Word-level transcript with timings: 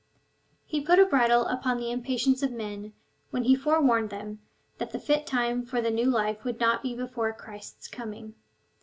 He 0.65 0.81
put 0.81 0.97
a 0.97 1.05
bridle 1.05 1.45
upon 1.45 1.77
the 1.77 1.91
impatience 1.91 2.41
of 2.41 2.51
men, 2.51 2.93
when 3.29 3.43
he 3.43 3.55
forewarned 3.55 4.09
them, 4.09 4.39
that 4.79 4.89
the 4.93 4.99
fit 4.99 5.27
time 5.27 5.63
for 5.63 5.79
the 5.79 5.91
new 5.91 6.07
life^ 6.07 6.43
would 6.43 6.59
not 6.59 6.81
be 6.81 6.95
before 6.95 7.31
Christ's 7.33 7.87
coming. 7.87 8.33